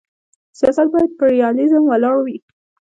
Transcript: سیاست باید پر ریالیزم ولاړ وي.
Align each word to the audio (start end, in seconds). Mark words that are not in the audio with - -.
سیاست 0.59 0.87
باید 0.93 1.11
پر 1.17 1.27
ریالیزم 1.33 1.83
ولاړ 1.87 2.15
وي. 2.25 2.37